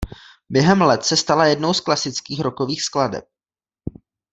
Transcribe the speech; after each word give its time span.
Během 0.49 0.81
let 0.81 1.03
se 1.03 1.17
stala 1.17 1.45
jednou 1.45 1.73
z 1.73 1.79
klasických 1.79 2.39
rockových 2.39 2.81
skladeb. 2.83 3.23